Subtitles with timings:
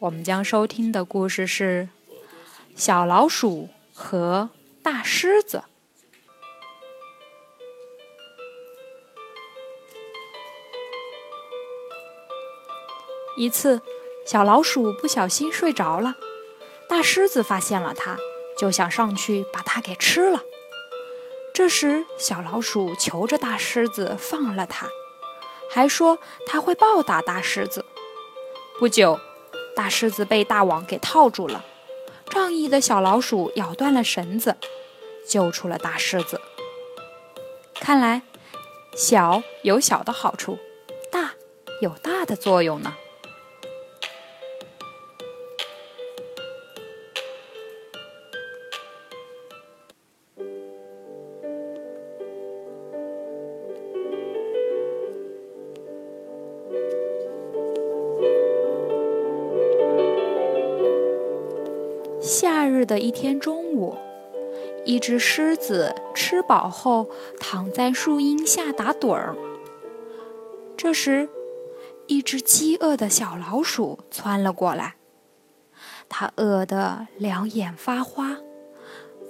[0.00, 1.86] 我们将收听的故事是
[2.74, 4.48] 《小老鼠和
[4.82, 5.58] 大狮子》。
[13.36, 13.82] 一次，
[14.26, 16.14] 小老鼠不小心睡着了，
[16.88, 18.16] 大狮子发现了它。
[18.56, 20.40] 就想上去把它给吃了。
[21.52, 24.86] 这时，小老鼠求着大狮子放了它，
[25.70, 27.84] 还说他会报答大狮子。
[28.78, 29.18] 不久，
[29.74, 31.64] 大狮子被大网给套住了，
[32.28, 34.56] 仗义的小老鼠咬断了绳子，
[35.26, 36.40] 救出了大狮子。
[37.74, 38.22] 看来，
[38.94, 40.58] 小有小的好处，
[41.10, 41.34] 大
[41.80, 42.94] 有大的作用呢。
[62.60, 63.96] 夏日的一天中午，
[64.84, 67.08] 一只狮子吃饱后
[67.40, 69.34] 躺在树荫下打盹儿。
[70.76, 71.30] 这时，
[72.06, 74.96] 一只饥饿的小老鼠窜了过来，
[76.10, 78.36] 它饿得两眼发花，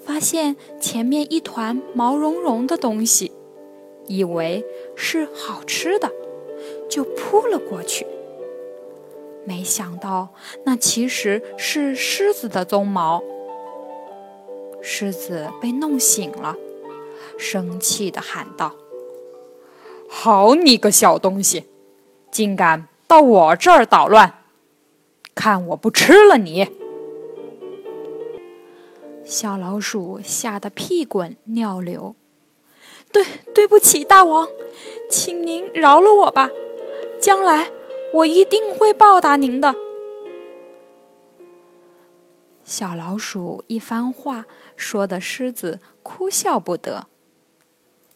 [0.05, 3.31] 发现前面一团毛茸茸的东西，
[4.09, 6.11] 以为是好吃的，
[6.89, 8.05] 就扑了过去。
[9.51, 10.29] 没想到，
[10.65, 13.21] 那其实是狮子的鬃毛。
[14.81, 16.55] 狮子被弄醒了，
[17.37, 18.77] 生气地喊道
[20.09, 21.65] ：“好你个小东西，
[22.31, 24.35] 竟敢到我这儿捣乱！
[25.35, 26.71] 看我不吃了你！”
[29.27, 32.15] 小老鼠吓得屁滚尿流。
[33.11, 34.47] 对，对不起，大王，
[35.11, 36.49] 请您饶了我吧，
[37.21, 37.69] 将来。
[38.13, 39.75] 我一定会报答您的。
[42.65, 47.07] 小老鼠一番话说的狮子哭笑不得。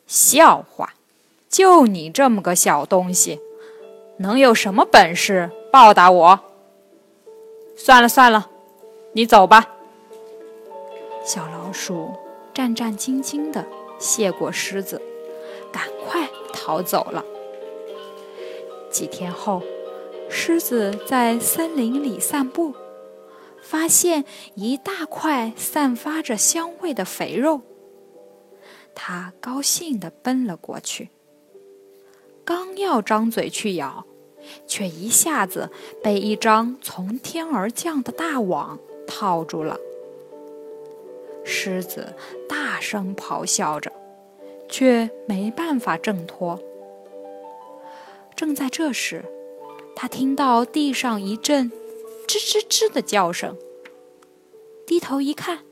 [0.06, 0.94] 笑话，
[1.48, 3.40] 就你这么个小东西，
[4.18, 6.40] 能有什么本事报答我？
[7.76, 8.50] 算了算了，
[9.12, 9.70] 你走吧。
[11.24, 12.12] 小老鼠
[12.52, 13.64] 战战兢兢的
[13.98, 15.00] 谢过狮子，
[15.72, 17.24] 赶快逃走了。
[18.90, 19.62] 几天后。
[20.36, 22.74] 狮子在森林里散步，
[23.62, 24.24] 发现
[24.56, 27.60] 一大块散发着香味的肥肉。
[28.96, 31.08] 它高兴地奔了过去，
[32.44, 34.04] 刚要张嘴去咬，
[34.66, 35.70] 却一下子
[36.02, 39.78] 被一张从天而降的大网套住了。
[41.44, 42.12] 狮子
[42.48, 43.90] 大声咆哮着，
[44.68, 46.60] 却没办法挣脱。
[48.34, 49.24] 正在这时，
[49.96, 51.70] 他听到地上一阵
[52.26, 53.56] 吱吱吱的叫声，
[54.86, 55.64] 低头一看，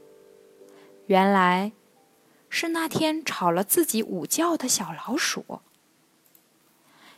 [1.06, 1.72] 原来
[2.49, 5.61] 是那天吵了自己午觉的小老鼠。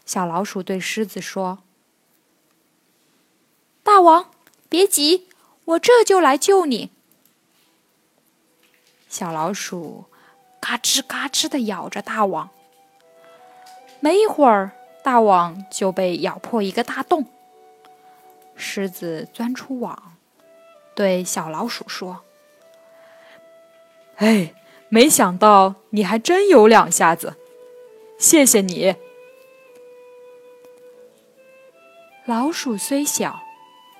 [0.04, 1.60] 小老鼠对狮子说
[3.82, 4.30] ：“大王，
[4.68, 5.28] 别急，
[5.64, 6.90] 我这就来救你。”
[9.08, 10.06] 小老鼠
[10.60, 12.50] 嘎吱嘎吱的咬着大网，
[14.00, 14.72] 没一会儿。
[15.04, 17.26] 大网就被咬破一个大洞。
[18.56, 20.16] 狮子钻出网，
[20.94, 22.22] 对小老鼠说
[24.16, 24.54] ：“哎，
[24.88, 27.34] 没想到你还真有两下子，
[28.18, 28.96] 谢谢你。”
[32.24, 33.42] 老鼠虽小，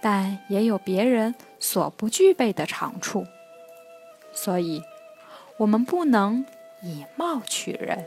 [0.01, 3.27] 但也有别人所不具备的长处，
[4.33, 4.83] 所以
[5.59, 6.47] 我们不能
[6.83, 8.07] 以貌取人。